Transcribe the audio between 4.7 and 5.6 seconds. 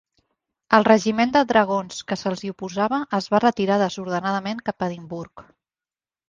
cap a Edimburg.